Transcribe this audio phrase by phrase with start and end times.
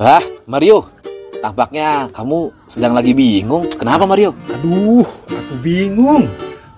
[0.00, 0.88] Hah, Mario?
[1.44, 3.68] Tampaknya kamu sedang lagi bingung.
[3.68, 4.32] Kenapa Mario?
[4.48, 6.24] Aduh, aku bingung.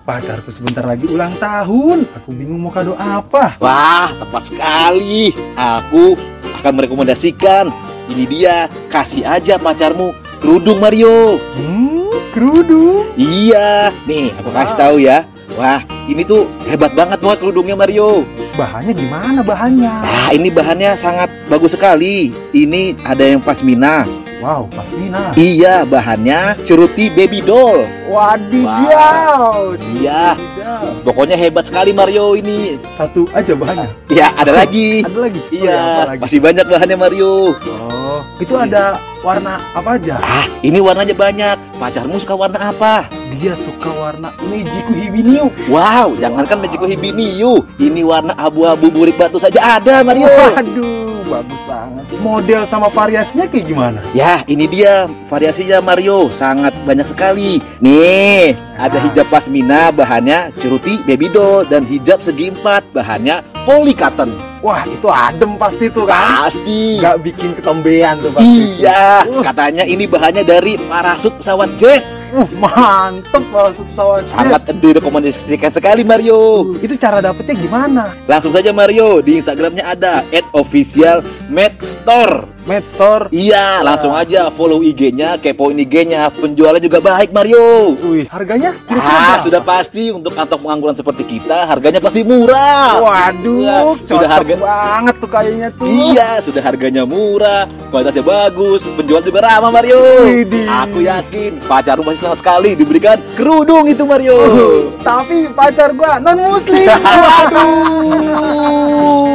[0.03, 2.03] Pacarku sebentar lagi ulang tahun.
[2.19, 3.55] Aku bingung mau kado apa.
[3.63, 5.31] Wah, tepat sekali.
[5.55, 6.19] Aku
[6.59, 7.71] akan merekomendasikan.
[8.11, 10.11] Ini dia, kasih aja pacarmu
[10.43, 11.39] kerudung Mario.
[11.55, 13.07] Hmm, kerudung.
[13.15, 15.23] Iya, nih aku kasih tahu ya.
[15.55, 15.79] Wah,
[16.11, 18.27] ini tuh hebat banget buat kerudungnya Mario.
[18.53, 19.89] Bahannya gimana bahannya?
[20.05, 22.29] Nah, ini bahannya sangat bagus sekali.
[22.53, 24.05] Ini ada yang pasmina.
[24.37, 25.33] Wow, pasmina.
[25.33, 27.81] Iya, bahannya ceruti baby doll.
[28.05, 29.73] Wadidaw.
[29.97, 31.01] Iya, Wadidaw.
[31.01, 32.77] pokoknya hebat sekali Mario ini.
[32.93, 33.89] Satu aja bahannya.
[34.11, 35.01] Ya, ada lagi.
[35.01, 35.39] Ada lagi?
[35.39, 36.21] Oh, ya, Iya, apa lagi?
[36.21, 37.33] masih banyak bahannya Mario.
[37.57, 38.02] Oh,
[38.37, 40.19] itu ada warna apa aja?
[40.19, 41.55] Ah, ini warnanya banyak.
[41.79, 43.07] Pacarmu suka warna apa?
[43.33, 45.49] Dia suka warna Mejiku Hibiniu.
[45.67, 47.65] Wow, jangankan Magico Hibiniu.
[47.81, 50.29] Ini warna abu-abu burik batu saja ada Mario.
[50.29, 52.03] Waduh, bagus banget.
[52.21, 53.99] Model sama variasinya kayak gimana?
[54.13, 57.57] Ya, ini dia variasinya Mario, sangat banyak sekali.
[57.81, 59.03] Nih, ada Ah.
[59.09, 64.52] hijab pasmina bahannya ceruti baby doll dan hijab segi empat bahannya polycotton.
[64.63, 66.47] Wah, itu adem pasti tuh kan?
[66.47, 66.95] Pasti.
[66.95, 68.79] Nggak bikin ketombean tuh pasti.
[68.79, 69.43] Iya, Uh.
[69.43, 71.99] katanya ini bahannya dari parasut pesawat jet.
[72.31, 74.31] Uh, mantep masuk pesawat jet.
[74.31, 76.71] Sangat direkomendasikan sekali Mario.
[76.71, 78.15] Uh, Itu cara dapetnya gimana?
[78.23, 80.23] Langsung saja Mario di Instagramnya ada
[80.55, 82.52] @officialmedstore.
[82.63, 83.27] Med Store.
[83.29, 86.31] Iya, langsung aja follow IG-nya, kepoin IG-nya.
[86.31, 87.91] Penjualnya juga baik Mario.
[88.01, 88.71] Wih, harganya?
[88.87, 88.95] Ah,
[89.35, 89.43] berapa?
[89.43, 92.99] sudah pasti untuk kantong pengangguran seperti kita harganya pasti murah.
[92.99, 95.85] Waduh, Iya, sudah harga- banget tuh kayaknya tuh.
[95.85, 99.99] Iya, sudah harganya murah, kualitasnya bagus, penjual juga ramah Mario.
[100.23, 100.63] Widih.
[100.65, 104.35] Aku yakin pacarmu pasti senang sekali diberikan kerudung itu Mario.
[104.35, 106.87] Uh, tapi pacar gua non muslim.
[107.27, 107.67] Waduh,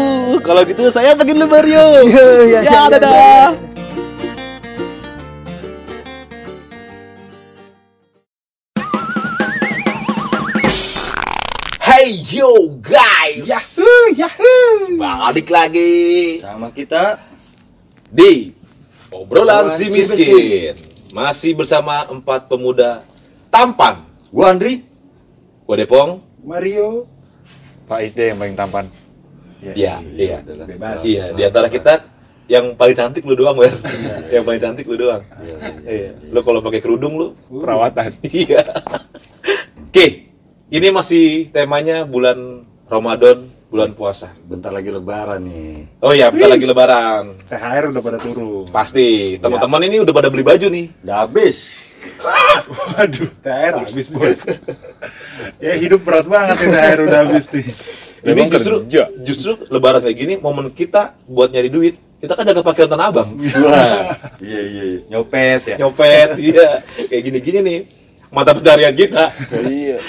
[0.47, 1.84] kalau gitu saya pergi dulu Mario.
[2.08, 3.12] Iya, iya, ya, iya, dadah.
[3.12, 3.42] iya.
[11.88, 12.48] Hey yo
[12.78, 14.97] guys, Yahoo, yahoo.
[14.97, 17.19] balik lagi Sama kita
[18.15, 18.54] di
[19.10, 20.78] obrolan si miskin.
[21.10, 23.03] Masih bersama empat pemuda
[23.50, 23.98] tampan.
[24.31, 24.84] Gua Andri
[25.66, 26.22] Gua Depong.
[26.47, 27.03] Mario.
[27.91, 28.87] Pak Isde yang paling tampan.
[29.63, 30.39] Iya, iya.
[30.45, 31.03] Bebas.
[31.03, 31.99] Iya, di antara kita
[32.49, 33.75] yang paling cantik lu doang, Wer.
[34.33, 35.21] yang paling cantik lu doang.
[35.85, 36.17] Iya.
[36.33, 38.13] Lu kalau pakai kerudung lu Perawatan.
[38.25, 38.63] Iya.
[39.89, 40.07] Oke,
[40.69, 42.37] ini masih temanya bulan
[42.89, 44.33] Ramadan, bulan puasa.
[44.49, 45.85] bentar lagi lebaran nih.
[46.01, 47.25] Oh iya, bentar lagi lebaran.
[47.49, 48.65] THR udah pada turun.
[48.69, 49.37] Pasti.
[49.37, 50.87] Teman-teman ini udah pada beli baju nih.
[51.05, 51.89] Udah habis.
[52.97, 54.39] Waduh, THR habis bos.
[55.65, 57.67] ya hidup berat banget ya THR udah habis nih.
[58.19, 59.03] Ini Memang justru kerja.
[59.23, 61.95] justru lebaran kayak gini momen kita buat nyari duit.
[62.19, 63.31] Kita kan jaga pakai Tanah Abang.
[63.62, 64.11] Wah.
[64.43, 65.01] iya iya iya.
[65.09, 65.77] Nyopet ya.
[65.79, 66.69] Nyopet, iya.
[67.07, 67.78] Kayak gini-gini nih.
[68.28, 69.31] Mata pencarian kita.
[69.65, 70.03] iya.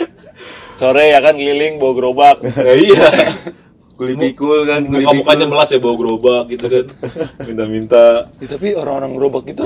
[0.74, 2.38] Sore ya kan keliling bawa gerobak.
[2.58, 3.08] Ya, iya.
[3.94, 4.82] Kulit pikul kan.
[4.84, 5.54] kulit Muka-mukanya pikul.
[5.54, 6.86] melas ya bawa gerobak gitu kan.
[7.46, 8.06] Minta-minta.
[8.40, 9.66] Ya, tapi orang-orang gerobak itu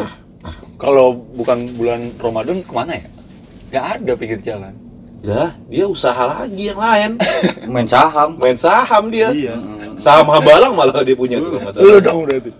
[0.76, 3.06] kalau bukan bulan Ramadan ke mana ya?
[3.72, 4.74] Gak ada pinggir jalan.
[5.24, 7.12] Ya, dia usaha lagi yang lain.
[7.74, 8.36] main saham.
[8.36, 9.32] Main saham dia.
[9.32, 9.56] Iya.
[9.96, 11.56] Saham hambalang malah dia punya tuh.
[11.56, 11.88] kalau nggak salah.
[11.88, 12.52] Lu dong berarti.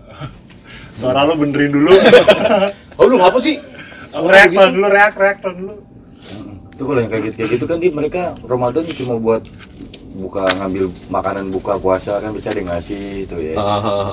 [0.96, 1.92] Suara lo benerin dulu.
[2.94, 3.58] Oh lu ngapa sih?
[4.14, 5.74] reaktor dulu, reak, reaktor dulu.
[6.78, 9.42] Itu kalau yang kayak gitu, kayak gitu kan di mereka Ramadan cuma buat
[10.14, 13.54] buka ngambil makanan buka puasa kan bisa ada yang ngasih itu ya.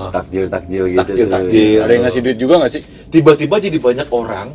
[0.09, 0.97] Takjil takjil gitu.
[0.97, 1.33] Takjil, tuh.
[1.37, 1.79] takjil.
[1.85, 2.81] Ada yang ngasih duit juga gak sih?
[3.13, 4.47] Tiba-tiba jadi banyak orang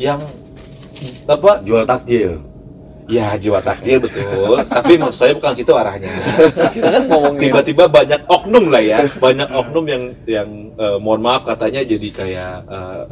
[0.00, 0.20] yang
[1.28, 1.60] apa?
[1.68, 2.40] Jual takjil.
[3.06, 4.58] Ya jiwa takjil betul.
[4.66, 6.10] Tapi maksud saya bukan gitu arahnya.
[6.74, 11.46] Kita kan ngomongin Tiba-tiba banyak oknum lah ya, banyak oknum yang yang eh, mohon maaf
[11.46, 13.02] katanya jadi kayak eh,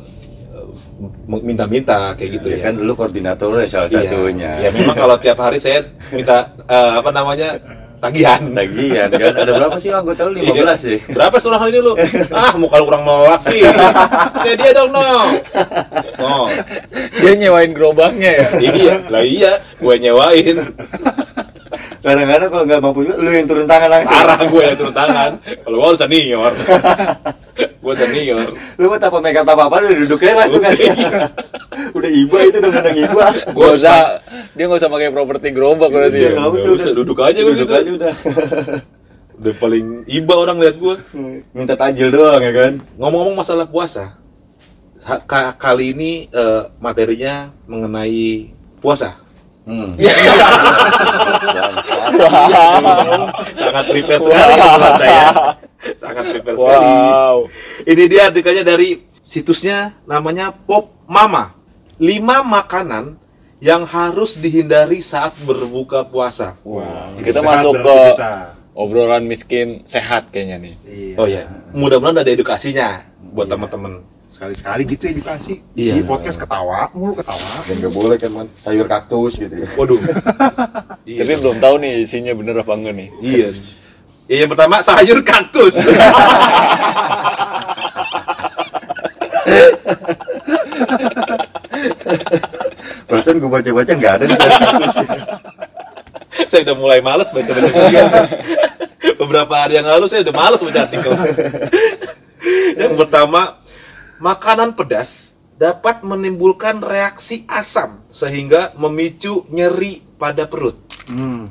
[1.27, 2.65] minta-minta kayak gitu ya ya.
[2.65, 4.03] kan dulu koordinatornya salah Iya.
[4.05, 4.51] satunya.
[4.61, 7.59] Ya memang kalau tiap hari saya minta eh, apa namanya
[7.99, 8.41] tagihan.
[8.51, 10.75] Tagihan kan ada berapa sih anggota lu 15 Iya.
[10.77, 10.99] sih?
[11.09, 11.93] Berapa seorang hari ini lu?
[12.31, 13.63] ah, muka lu kurang melas sih.
[14.37, 15.03] Kayak dia dong, no.
[16.25, 16.49] No.
[17.15, 18.47] Dia nyewain gerobaknya ya.
[18.59, 20.57] Iya, lah iya, gue nyewain.
[22.01, 24.13] Kadang-kadang kalau nggak mampu juga lu yang turun tangan langsung.
[24.13, 25.31] Parah gue yang turun tangan.
[25.41, 26.53] Kalau gue senior.
[27.57, 28.45] gue senior.
[28.77, 30.75] Lu mau tanpa megang apa apa udah duduknya langsung kan.
[31.97, 33.27] udah iba itu udah ngundang iba.
[33.49, 33.99] Gak usah,
[34.53, 36.37] dia gak usah pakai properti gerobak berarti Iya, ya.
[36.37, 36.99] nggak usah, Nggak usah, udah.
[37.01, 37.75] duduk aja gue Duduk gitu.
[37.75, 38.13] aja udah.
[39.35, 40.95] Udah paling iba orang lihat gue.
[41.53, 42.73] Minta tajil doang ya kan.
[43.01, 44.13] Ngomong-ngomong masalah puasa.
[45.59, 48.49] Kali ini eh, materinya mengenai
[48.81, 49.13] puasa.
[49.65, 49.97] Hmm.
[53.55, 55.29] Sangat prepare sekali obrolan saya.
[55.97, 56.89] Sangat prepare sekali.
[56.89, 57.37] Wow.
[57.85, 61.53] Ini dia artikelnya dari situsnya namanya Pop Mama.
[61.95, 62.03] 5
[62.43, 63.15] makanan
[63.63, 66.59] yang harus dihindari saat berbuka puasa.
[66.67, 68.33] Wah, Kita sehat masuk ke- kita.
[68.75, 70.75] Obrolan miskin sehat kayaknya nih.
[70.85, 71.15] Iya.
[71.15, 72.99] Oh ya, mudah-mudahan ada edukasinya
[73.31, 74.03] buat teman-teman.
[74.35, 75.63] Sekali-sekali gitu edukasi.
[75.79, 75.95] Iya.
[75.95, 77.39] Isi podcast ketawa, mulu ketawa.
[77.71, 79.71] Dan nggak boleh kan man sayur kaktus gitu ya.
[79.79, 79.95] Waduh.
[81.07, 81.23] iya.
[81.23, 83.15] Tapi belum tahu nih isinya bener apa enggak nih.
[83.23, 83.55] Iya.
[84.27, 85.79] Ya, yang pertama sayur kaktus.
[93.07, 94.95] Perasaan gue baca-baca nggak ada di sayur kaktus.
[96.51, 97.71] saya udah mulai males baca-baca.
[99.15, 101.15] Beberapa hari yang lalu saya udah males baca artikel.
[102.75, 103.63] yang pertama,
[104.25, 110.75] makanan pedas dapat menimbulkan reaksi asam sehingga memicu nyeri pada perut.
[111.07, 111.47] Hmm.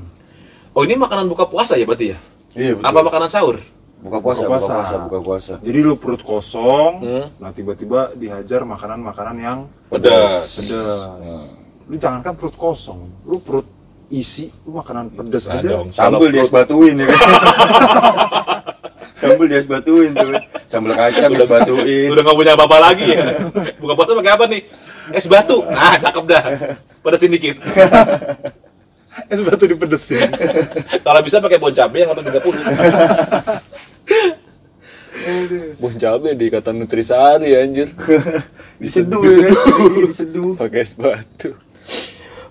[0.73, 2.17] Oh ini makanan buka puasa ya berarti ya?
[2.57, 2.85] Iya betul.
[2.89, 3.55] Apa makanan sahur?
[4.03, 4.73] Buka puasa, Buka buka puasa.
[4.73, 5.51] puasa, buka puasa.
[5.61, 7.25] Jadi lu perut kosong, Hmm.
[7.39, 10.59] nah tiba-tiba dihajar makanan-makanan yang Pedas.
[10.59, 11.23] pedas.
[11.87, 13.63] Lu jangankan perut kosong, lu perut
[14.09, 15.67] isi, lu makanan pedas Nah, aja.
[15.71, 15.87] dong.
[15.93, 17.15] Sambel dia es batuin ya kan.
[19.21, 20.31] Sambel dia es batuin tuh.
[20.73, 22.09] Sambel kacang udah batuin.
[22.09, 23.29] Udah nggak punya apa-apa lagi ya?
[23.77, 24.65] Buka puasa pakai apa nih?
[25.13, 25.61] Es batu.
[25.69, 26.73] Nah, cakep dah.
[27.05, 27.61] Pedesin dikit.
[29.29, 30.33] Es batu dipedesin.
[31.05, 32.33] Kalau bisa pakai bon cabe yang 130.
[35.77, 37.93] Bon cabe di kata Nutrisari anjir.
[38.81, 39.53] Diseduh ya.
[39.53, 40.57] Iya, Diseduh.
[40.57, 41.53] Pakai es batu.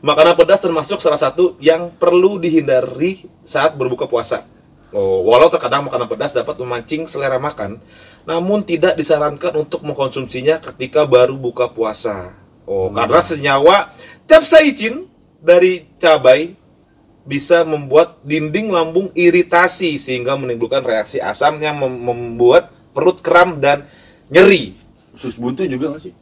[0.06, 4.46] Makanan pedas termasuk salah satu yang perlu dihindari saat berbuka puasa.
[4.92, 7.80] Oh, walau terkadang makanan pedas dapat memancing selera makan,
[8.22, 12.30] namun tidak disarankan untuk mengkonsumsinya ketika baru buka puasa.
[12.66, 13.90] Oh, karena senyawa
[14.30, 15.02] capsaicin
[15.42, 16.54] dari cabai
[17.26, 23.82] bisa membuat dinding lambung iritasi sehingga menimbulkan reaksi asam yang mem- membuat perut kram dan
[24.30, 24.74] nyeri.
[25.18, 26.14] Sus buntu juga nggak sih?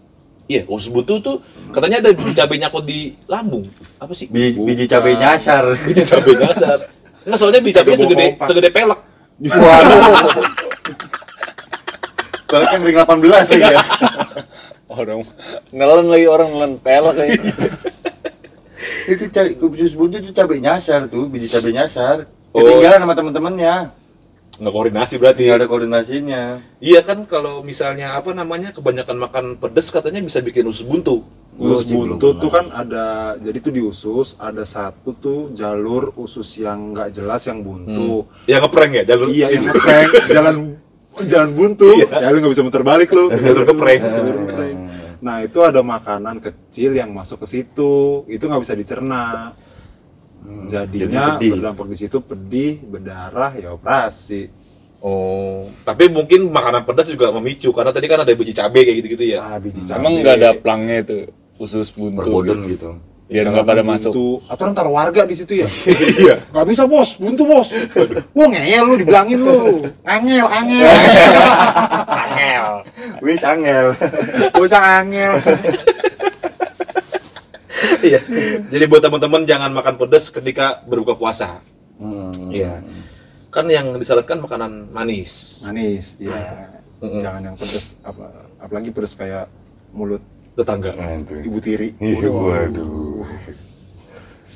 [0.51, 1.37] Iya, usus buntu tuh
[1.71, 3.63] katanya ada biji cabai nyakut di lambung.
[4.03, 4.27] Apa sih?
[4.27, 5.63] Biji, biji cabai nyasar.
[5.87, 6.79] Biji cabai nyasar.
[7.23, 9.01] Enggak, soalnya biji cabai segede segede pelek.
[9.47, 10.03] Waduh.
[12.51, 13.83] Bahkan ring 18 lagi ya.
[14.91, 15.23] Orang
[15.71, 17.39] nelen lagi orang nelen pelek kayak.
[19.13, 22.27] itu cabai sus buntu itu cabai nyasar tuh, biji cabai nyasar.
[22.51, 22.59] Oh.
[22.59, 23.75] Ketinggalan sama teman-temannya.
[24.59, 25.47] Nggak koordinasi berarti.
[25.47, 26.43] Tinggal ada koordinasinya.
[26.83, 31.23] Iya kan kalau misalnya apa namanya kebanyakan makan pedes katanya bisa bikin usus buntu.
[31.55, 36.09] Usus sih belum buntu tuh kan ada, jadi tuh di usus ada satu tuh jalur
[36.17, 38.27] usus yang nggak jelas yang buntu.
[38.49, 39.69] Ya ngeprank ya jalur Iya, yang itu.
[39.71, 40.57] ngeprank, jalan
[41.27, 41.91] jalan buntu.
[42.09, 43.29] Ya lu nggak bisa muter balik lu.
[43.33, 44.03] Jalur ngeprank.
[45.21, 49.53] Nah itu ada makanan kecil yang masuk ke situ, itu nggak bisa dicerna.
[50.73, 54.49] Jadinya Jadi berdampak di situ pedih, berdarah, ya operasi.
[55.01, 59.25] Oh, tapi mungkin makanan pedas juga memicu karena tadi kan ada biji cabai kayak gitu-gitu
[59.37, 59.41] ya.
[59.41, 60.01] Ah, biji cabai.
[60.01, 61.17] Emang nggak ada plangnya itu
[61.61, 62.45] usus buntu.
[62.45, 62.91] Gitu.
[63.31, 63.95] Biar nggak pada buntu.
[64.11, 64.37] masuk.
[64.51, 65.69] Aturan taruh warga di situ ya.
[66.21, 66.37] Iya.
[66.51, 67.71] Gak bisa bos, buntu bos.
[68.35, 69.87] Wah ngeyel lu, dibilangin lu.
[70.03, 70.91] Angel, angel.
[72.11, 72.65] angel.
[73.23, 73.87] Wis angel.
[74.59, 75.33] Usah angel.
[78.01, 78.21] Iya.
[78.73, 81.61] Jadi buat teman-teman jangan makan pedas ketika berbuka puasa.
[82.01, 82.33] Hmm.
[82.49, 82.81] Iya.
[83.53, 85.65] Kan yang disarankan makanan manis.
[85.69, 86.65] Manis, iya.
[87.01, 88.25] Jangan yang pedes, apa,
[88.65, 89.49] apalagi pedes kayak
[89.93, 90.21] mulut
[90.55, 90.91] Tetangga.
[90.93, 91.35] Nah, itu.
[91.47, 91.89] ibu tiri.
[91.97, 93.25] Iya, Waduh.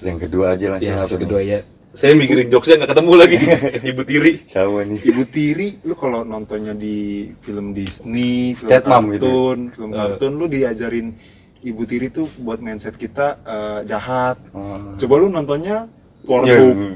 [0.02, 1.22] Yang kedua aja langsung Ya, apa yang nih?
[1.22, 1.60] kedua ya.
[1.94, 3.36] Saya mikirin jokesnya nggak ketemu lagi.
[3.94, 4.32] Ibu tiri.
[4.50, 4.98] Sama nih.
[5.06, 6.96] Ibu tiri, lu kalau nontonnya di
[7.38, 8.66] film Disney, film
[9.14, 9.30] gitu.
[9.30, 9.96] kartun, film Eh.
[9.96, 11.14] kartun, lu diajarin
[11.62, 14.42] ibu tiri tuh buat mindset kita eh, jahat.
[14.50, 14.98] Hmm.
[14.98, 15.86] Coba lu nontonnya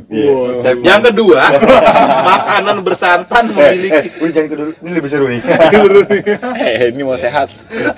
[0.08, 0.30] Iya.
[0.32, 0.52] Wah.
[0.56, 0.84] Step mom.
[0.88, 1.40] Yang kedua,
[2.32, 4.66] makanan bersantan memiliki Eh, udah jangan kedua.
[4.80, 5.40] Ini lebih seru nih.
[6.64, 7.48] Eh, ini mau sehat.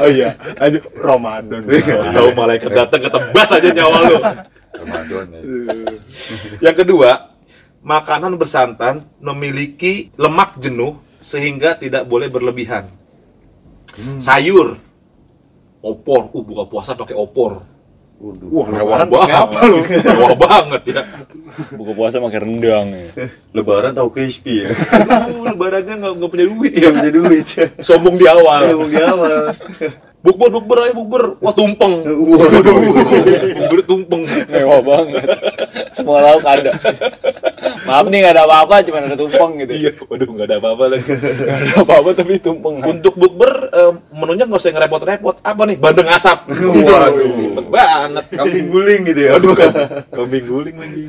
[0.03, 1.63] Oh iya, aja Ramadan.
[2.15, 4.17] tahu malaikat datang ketebas aja nyawa lu.
[4.75, 5.41] Ramadan ya.
[6.71, 7.11] Yang kedua,
[7.87, 12.85] makanan bersantan memiliki lemak jenuh sehingga tidak boleh berlebihan.
[14.19, 14.79] Sayur,
[15.85, 17.61] opor, uh buka puasa pakai opor.
[18.21, 19.33] Wah, Mewah banget.
[19.33, 19.81] apa lu?
[20.13, 21.03] Mewah banget ya.
[21.73, 23.09] Buka puasa makan rendang ya.
[23.57, 24.77] Lebaran tahu crispy ya.
[25.49, 26.93] Lebarannya nggak nggak punya duit ya.
[26.93, 27.47] punya duit.
[27.81, 28.77] Sombong di awal.
[28.77, 29.57] mau di awal.
[30.21, 31.23] Bukber, bukber ayo bukber.
[31.41, 32.05] Wah tumpeng.
[32.05, 32.77] Waduh.
[33.57, 34.23] Bukber tumpeng.
[34.53, 35.25] Mewah banget.
[35.97, 36.77] Semua lauk ada.
[37.91, 39.73] Maaf nih nggak ada apa-apa, cuma ada tumpeng gitu.
[39.75, 41.11] Iya, waduh nggak ada apa-apa lagi.
[41.11, 42.75] Nggak ada apa-apa tapi tumpeng.
[42.87, 45.37] Untuk bukber eh, menunya nggak usah ngerepot-repot.
[45.43, 45.77] Apa nih?
[45.83, 46.39] Bandeng asap.
[46.87, 47.35] Waduh.
[47.35, 48.25] Ribet banget.
[48.31, 49.31] Kambing guling gitu ya.
[49.35, 49.73] Aduh, kan.
[50.17, 51.03] kambing guling lagi.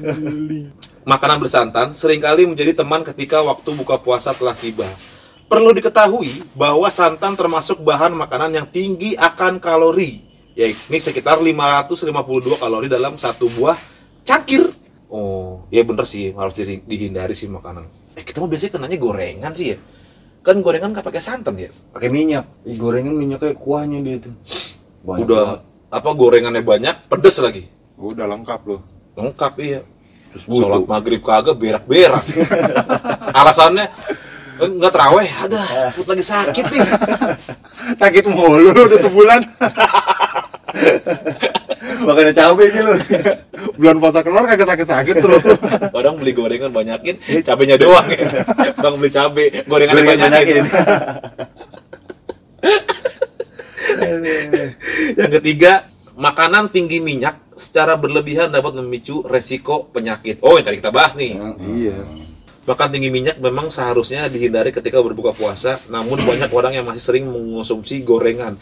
[1.06, 4.90] Makanan bersantan sering kali menjadi teman ketika waktu buka puasa telah tiba.
[5.46, 10.24] Perlu diketahui bahwa santan termasuk bahan makanan yang tinggi akan kalori,
[10.56, 13.76] yakni sekitar 552 kalori dalam satu buah
[14.24, 14.72] cangkir.
[15.12, 17.84] Oh, ya bener sih harus di- dihindari sih makanan.
[18.14, 19.78] Eh kita mau biasanya kenanya gorengan sih ya.
[20.42, 21.70] Kan gorengan nggak pakai santan ya.
[21.92, 24.34] pakai minyak Ih, gorengan minyaknya kuahnya dia tuh
[25.06, 25.44] Banyak Udah
[25.92, 27.62] apa gorengannya banyak, pedes lagi.
[27.96, 28.82] Udah lengkap loh.
[29.14, 29.82] Lengkap iya.
[30.32, 32.24] Terus Sholat maghrib kagak berak-berak.
[33.40, 33.86] Alasannya
[34.62, 36.82] "Eh, nggak teraweh, ada perut lagi sakit nih.
[38.02, 39.42] Sakit mulu lu udah sebulan.
[42.12, 42.94] makanya cabai sih lu
[43.80, 45.42] Bulan puasa keluar kagak sakit-sakit terus.
[45.96, 48.28] Orang beli gorengan banyakin, cabenya doang ya.
[48.84, 50.64] Bang beli cabe, gorengannya Gorengan banyakin.
[50.66, 50.66] banyakin.
[55.20, 55.86] Yang ketiga,
[56.18, 60.42] makanan tinggi minyak secara berlebihan dapat memicu resiko penyakit.
[60.42, 61.38] Oh, yang tadi kita bahas nih.
[61.62, 61.98] Iya.
[62.62, 67.26] Makan tinggi minyak memang seharusnya dihindari ketika berbuka puasa, namun banyak orang yang masih sering
[67.26, 68.54] mengonsumsi gorengan.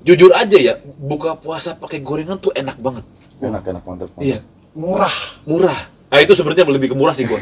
[0.00, 3.04] Jujur aja ya, buka puasa pakai gorengan tuh enak banget.
[3.40, 4.08] enak enak mantap.
[4.16, 4.40] Iya,
[4.72, 5.12] Murah.
[5.44, 5.80] murah.
[6.10, 7.38] Nah itu sebenarnya lebih ke murah sih gua.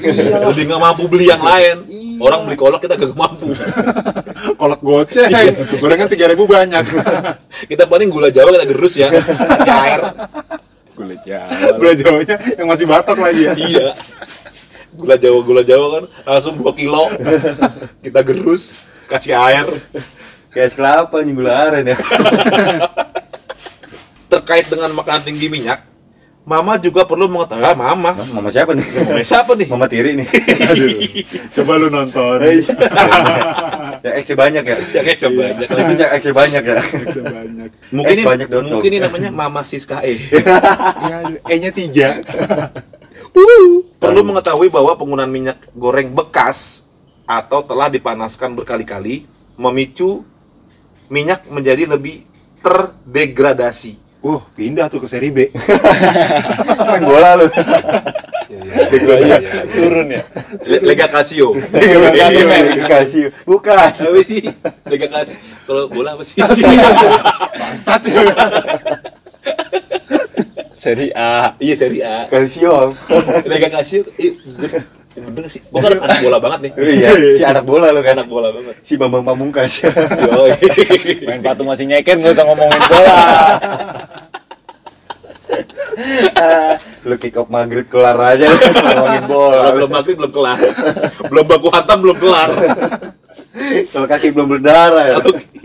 [0.52, 1.76] lebih nggak mampu beli yang lain.
[2.18, 3.54] Orang beli kolak kita gak mampu.
[4.60, 5.30] Kolak goceng.
[5.78, 6.84] Gorengan 3000 banyak.
[7.70, 9.06] Kita paling gula Jawa kita gerus ya.
[9.06, 10.00] Kasih air.
[10.98, 11.78] Kulit Jawa.
[11.78, 13.52] Gula Jawanya yang masih batok lagi ya.
[13.54, 13.88] iya.
[14.98, 17.06] Gula Jawa gula Jawa kan langsung 2 kilo.
[18.02, 18.74] Kita gerus,
[19.06, 19.66] kasih air.
[20.48, 21.96] Kayak kelapa nih gula aren ya
[24.28, 25.80] Terkait dengan makanan tinggi minyak,
[26.44, 29.66] Mama juga perlu mengetahui, ah, Mama, mama siapa nih Mama siapa nih?
[29.68, 30.28] mama tiri nih
[30.68, 30.88] Aduh.
[31.56, 32.36] Coba lu nonton.
[34.04, 35.64] ya X banyak ya Ya kayak coba aja.
[35.64, 37.68] itu ya X banyak ya Bisa banyak.
[37.96, 40.16] Mungkin ini, banyak mungkin ini namanya Mama Siska E.
[41.04, 41.18] Ya.
[41.48, 43.32] E-nya 3.
[43.96, 46.84] Perlu mengetahui bahwa penggunaan minyak goreng bekas
[47.24, 50.24] atau telah dipanaskan berkali-kali memicu
[51.08, 52.24] minyak menjadi lebih
[52.60, 54.06] terdegradasi.
[54.18, 55.46] Uh, pindah tuh ke seri B.
[56.90, 57.46] main bola lu
[58.90, 59.58] Degradasi.
[59.70, 60.22] turun ya
[60.66, 61.54] Le- Lega Casio.
[62.18, 62.44] kasih
[62.82, 64.42] kasih bukan Apa sih?
[64.90, 65.38] Lega Casio.
[65.62, 66.34] Kalau bola apa sih?
[67.86, 68.10] Satu.
[70.78, 72.26] seri A Iya seri A.
[72.26, 72.98] kalsium
[73.46, 74.02] Lega Casio.
[75.48, 75.62] Bener nggak sih?
[75.72, 76.72] Bukan anak bola banget nih.
[76.92, 78.74] iya si anak bola lu kan Anak bola banget.
[78.84, 79.72] si bambang pamungkas
[81.24, 83.16] main patung masih nyeken gak usah ngomongin bola
[87.08, 90.58] lu kick off maghrib kelar aja lu ngomongin Kalau bola belum maghrib belum kelar.
[91.26, 92.50] Belum baku hantam belum kelar.
[93.90, 95.16] kalau kaki belum berdarah ya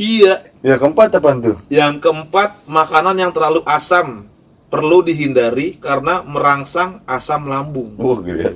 [0.02, 0.34] iya.
[0.66, 4.26] ya keempat apaan tuh Yang keempat, makanan yang terlalu asam
[4.74, 7.94] perlu dihindari karena merangsang asam lambung.
[7.94, 8.50] uh gila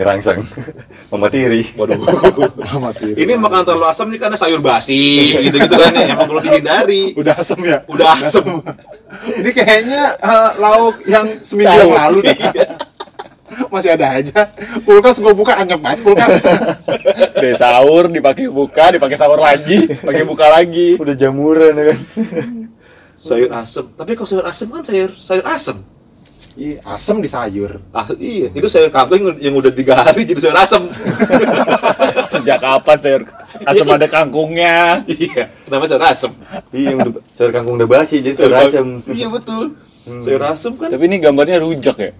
[0.00, 0.40] ngerangsang
[1.12, 2.00] mama tiri Waduh.
[2.84, 3.12] Mati.
[3.12, 7.12] Ini makanan terlalu asam ini karena sayur basi gitu-gitu kan ya, yang perlu dihindari.
[7.12, 7.84] Udah asem ya?
[7.84, 8.46] Udah asem.
[9.42, 12.38] Ini kayaknya eh, lauk yang seminggu yang lalu dah.
[13.68, 14.48] Masih ada aja.
[14.86, 16.40] Kulkas gue buka anyep banget kulkas.
[17.36, 21.98] Udah sahur dipakai buka dipakai sahur lagi pakai buka lagi udah jamuran ya kan
[23.20, 23.84] sayur asem.
[23.92, 25.76] Tapi kalau sayur asem kan sayur sayur asem.
[26.58, 27.78] Iya, asem di sayur.
[27.94, 30.82] Ah, iya, itu sayur kangkung yang, udah tiga hari jadi sayur asem.
[32.32, 33.22] sejak kapan sayur
[33.66, 36.32] asam ada kangkungnya iya, kenapa sayur asem?
[36.72, 39.74] iya udah sayur kangkung udah basi jadi sayur asem Iya betul.
[40.06, 42.12] Sayur asem kan tapi ini gambarnya rujak ya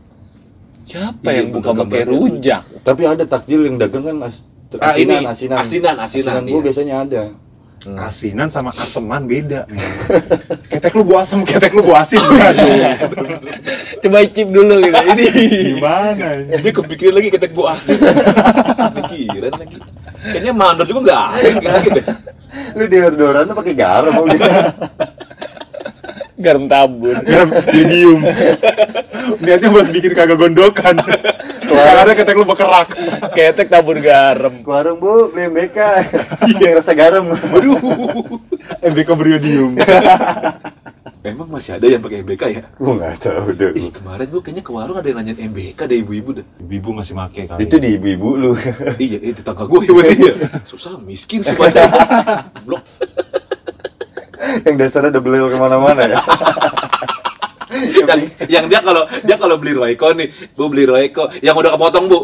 [0.90, 4.42] siapa Iya, yang buka pakai rujak tapi ada takjil yang dagang kan as
[4.78, 6.66] Ah, ini, asinan, asinan, asinan asinan, gua iya.
[6.70, 7.22] biasanya ada
[7.80, 9.64] Asinan sama aseman beda.
[10.68, 12.20] ketek lu gua asem, ketek lu gua asin.
[14.00, 15.24] Coba icip dulu gitu ini
[15.76, 16.26] Gimana?
[16.40, 16.56] ini?
[16.60, 18.00] Dia kepikiran lagi ketek bu asin.
[18.96, 19.76] Pikiran lagi.
[20.20, 21.28] Kayaknya mandor juga nggak
[21.60, 22.00] kayak gitu.
[22.76, 22.84] lu
[23.48, 24.44] lu pakai garam mau gitu
[26.40, 28.20] garam tabur Garam medium.
[29.38, 30.96] Niatnya buat bikin kagak gondokan.
[31.70, 32.88] Karena ada ketek lu bekerak.
[33.30, 35.78] ketek tabur garam warung bu beli MBK
[36.58, 37.78] yang rasa garam Waduh.
[38.80, 39.76] MBK beriodium.
[41.20, 42.62] Emang masih ada yang pakai MBK ya?
[42.80, 46.00] gua nggak tahu deh Ih, kemarin gua kayaknya ke warung ada yang nanyain MBK deh
[46.00, 46.46] ibu-ibu deh.
[46.64, 47.60] Ibu masih make kali.
[47.68, 48.50] itu di ibu-ibu lu
[49.04, 50.32] Iya, itu tetangga gue ya ya.
[50.64, 51.92] Susah, miskin sih pada.
[52.64, 52.80] Blok.
[54.66, 56.20] Yang dasarnya udah beli ke mana-mana ya
[58.10, 60.28] yang, yang dia kalau dia kalau beli Royco nih,
[60.58, 62.18] bu beli Royco, yang udah kepotong bu,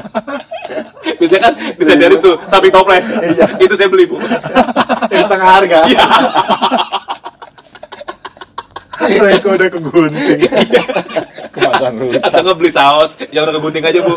[1.20, 3.04] bisa kan bisa dari tuh samping toples
[3.60, 4.16] itu saya beli bu
[5.12, 5.78] yang setengah harga
[9.10, 9.20] Iya.
[9.26, 10.40] Mereka udah kegunting.
[11.56, 14.14] kemasan Atau nggak beli saus yang udah kebunting aja bu.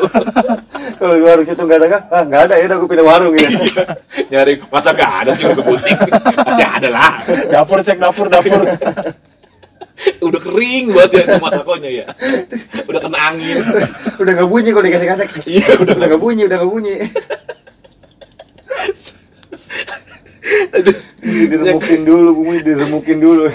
[1.01, 2.01] Kalau di warung situ nggak ada kah?
[2.13, 3.49] Ah nggak ada ya, udah gue pindah warung ya.
[4.33, 5.99] Nyari masa nggak ada sih yang kebunting?
[6.41, 7.21] Masih ada lah.
[7.53, 8.65] Dapur cek dapur dapur.
[10.25, 12.05] Udah kering banget ya rumah takonya ya.
[12.89, 13.61] Udah kena angin.
[14.17, 15.29] udah nggak bunyi kalau dikasih kasek.
[15.45, 16.95] Iya, udah udah nggak bunyi, udah nggak bunyi.
[20.81, 20.97] Aduh.
[21.23, 23.45] diremukin dulu, bunyi diremukin dulu.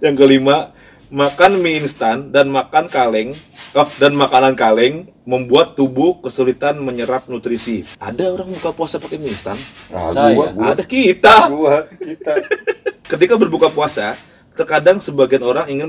[0.00, 0.72] Yang kelima,
[1.12, 3.36] makan mie instan dan makan kaleng
[3.72, 7.82] oh, dan makanan kaleng membuat tubuh kesulitan menyerap nutrisi.
[7.98, 9.54] Ada orang buka puasa pakai mie instan?
[9.88, 10.32] Nah, Saya.
[10.32, 11.34] gua, gua, Ada kita.
[11.48, 12.32] gua, kita.
[13.08, 14.12] Ketika berbuka puasa,
[14.52, 15.88] terkadang sebagian orang ingin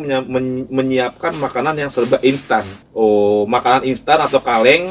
[0.69, 2.63] menyiapkan makanan yang serba instan.
[2.91, 4.87] Oh, makanan instan atau kaleng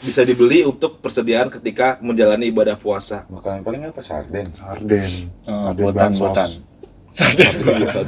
[0.00, 3.22] bisa dibeli untuk persediaan ketika menjalani ibadah puasa.
[3.26, 4.46] Makanan paling apa sarden?
[4.52, 5.10] Sarden.
[5.46, 6.22] Oh, Sarden botan, bansos.
[6.22, 6.50] botan.
[7.12, 8.04] Udah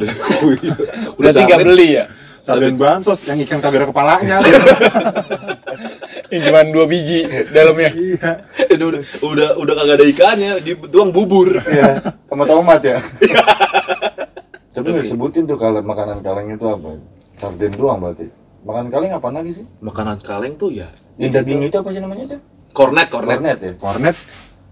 [1.16, 2.04] Berarti nggak sampai- beli ya?
[2.44, 4.36] Sarden bansos yang ikan kagak ada kepalanya.
[6.28, 7.88] Ini cuma dua biji dalamnya.
[7.90, 8.30] Iya.
[8.68, 11.56] Ini udah udah udah kagak ada ikannya, di doang bubur.
[11.56, 13.00] Iya, sama tomat ya.
[14.70, 16.88] Tapi nggak disebutin tuh kalau makanan kaleng itu apa?
[17.34, 18.26] Sarden doang berarti.
[18.64, 19.64] Makanan kaleng apa lagi sih?
[19.80, 22.40] Makanan kaleng tuh ya Yang daging itu apa sih namanya tuh?
[22.74, 23.38] kornet kornet.
[23.38, 23.72] Kornet ya.
[23.78, 24.16] Kornet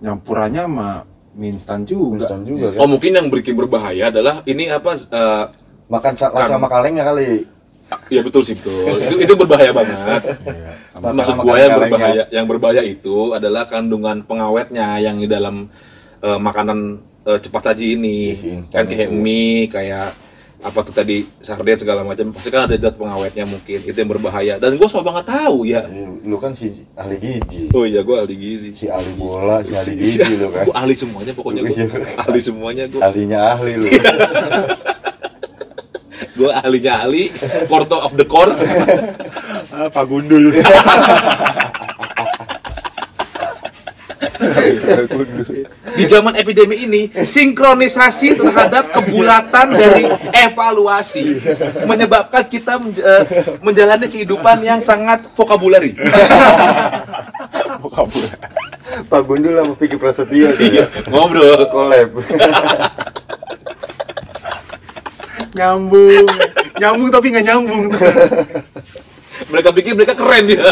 [0.02, 0.88] nyampurannya sama
[1.36, 2.26] mie instan juga.
[2.26, 2.88] Instan juga Oh kan.
[2.90, 4.92] mungkin yang bikin berbahaya adalah ini apa?
[4.92, 5.44] eh,
[5.86, 6.48] Makan sa- Kan.
[6.48, 7.44] sama kalengnya kali.
[8.08, 8.96] Ya betul sih betul.
[8.98, 10.22] Itu, itu berbahaya banget.
[10.42, 10.70] Iya.
[10.92, 15.66] Sama- Maksud gua yang berbahaya, yang berbahaya itu adalah kandungan pengawetnya yang di dalam
[16.18, 18.18] eh, makanan eh, cepat saji ini.
[18.58, 19.16] Instan Kan kayak itu.
[19.16, 20.14] mie, kayak
[20.62, 24.62] apa tuh tadi sarden segala macam pasti kan ada zat pengawetnya mungkin itu yang berbahaya
[24.62, 27.66] dan gue soal banget tahu ya Eh, Lu kan si ahli gizi.
[27.74, 30.62] oh iya gue ahli gizi Si ahli bola, si ahli Si- si- gizi lu kan.
[30.62, 31.86] gua ahli semuanya pokoknya gue Iya.
[32.14, 33.86] ahli semuanya gue Ahlinya ahli lu.
[36.42, 37.30] gue ahlinya ahli
[37.70, 38.50] quarto of the core
[39.72, 40.52] Ah, Pak Gundul.
[45.92, 50.02] di zaman epidemi ini sinkronisasi terhadap kebulatan dari
[50.34, 51.38] evaluasi
[51.84, 53.22] menyebabkan kita eh,
[53.60, 55.94] menjalani kehidupan yang sangat vokabulari
[59.02, 60.86] Pak Gundul sama Vicky Prasetyo Iya, ya.
[61.08, 62.12] ngobrol Collab.
[65.52, 66.26] nyambung.
[66.76, 67.84] Nyambung tapi nggak nyambung.
[69.42, 70.62] mereka pikir mereka keren ya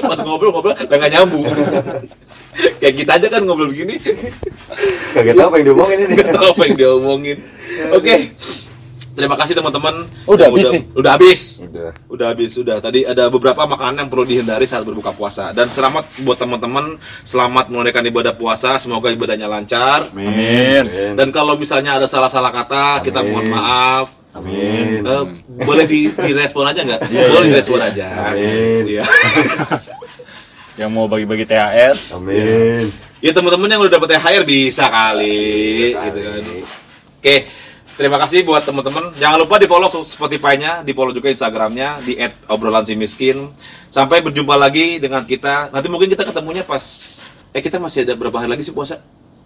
[0.00, 1.42] pas ngobrol-ngobrol dan nggak nyambung
[2.78, 3.98] kayak kita aja kan ngobrol begini
[5.10, 6.14] Kaget apa yang diomongin ini?
[6.14, 7.36] nggak tahu apa yang dia omongin
[7.90, 8.14] oke
[9.12, 10.82] terima kasih teman-teman Udah Yang habis udah, nih?
[10.94, 11.92] udah habis Udah.
[12.08, 16.24] udah habis sudah tadi ada beberapa makanan yang perlu dihindari saat berbuka puasa dan selamat
[16.24, 16.96] buat teman-teman
[17.28, 20.80] selamat menunaikan ibadah puasa semoga ibadahnya lancar Amin.
[21.12, 23.30] dan kalau misalnya ada salah-salah kata kita Amin.
[23.36, 24.06] mohon maaf
[24.38, 25.02] Amin.
[25.02, 25.24] Eh,
[25.66, 27.00] boleh di, direspon aja nggak?
[27.10, 28.30] boleh direspon aja.
[28.30, 28.86] Amin.
[28.86, 29.02] Iya.
[30.78, 31.96] Yang mau bagi-bagi THR.
[32.14, 32.86] Amin.
[33.18, 36.42] Ya teman-teman yang udah dapet THR bisa kali, Bisa gitu kan.
[37.18, 37.36] Oke,
[37.98, 39.10] terima kasih buat teman-teman.
[39.18, 42.14] Jangan lupa di follow Spotify-nya, di follow juga Instagramnya di
[42.46, 43.50] @obrolan si miskin.
[43.90, 45.74] Sampai berjumpa lagi dengan kita.
[45.74, 47.18] Nanti mungkin kita ketemunya pas
[47.50, 48.94] eh kita masih ada berapa hari lagi sih puasa?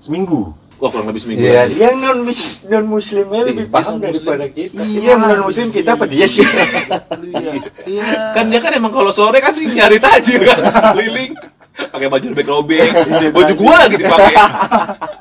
[0.02, 0.52] Seminggu.
[0.82, 1.46] Wah kurang lebih seminggu.
[1.46, 4.26] Iya, yang non non muslimnya lebih Iya, paham non-muslim.
[4.26, 4.82] daripada kita.
[4.82, 4.98] Iya.
[4.98, 6.42] Iya, non muslim kita apa dia sih?
[8.34, 10.58] Kan dia kan emang kalau sore kan nyari tajir kan,
[10.98, 11.38] keliling
[11.72, 12.84] pakai baju robek-robek,
[13.30, 14.34] baju gua lagi dipakai.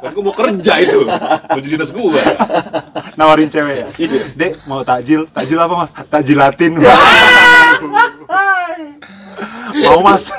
[0.01, 0.99] Kan gua mau kerja itu,
[1.45, 2.21] baju dinas gua.
[3.21, 3.87] Nawarin cewek ya.
[4.01, 4.21] Iya.
[4.33, 5.29] Dek, mau takjil.
[5.29, 5.93] Takjil apa, Mas?
[5.93, 6.81] Takjil Latin.
[9.85, 10.33] mau, Mas.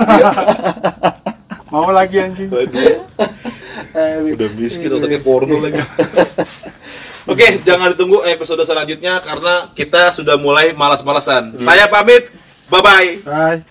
[1.73, 2.51] mau lagi anjing.
[4.35, 5.79] Udah miskin otaknya porno lagi.
[7.31, 11.55] Oke, jangan ditunggu episode selanjutnya karena kita sudah mulai malas-malasan.
[11.63, 12.35] Saya pamit,
[12.67, 13.23] bye bye.
[13.23, 13.59] Bye.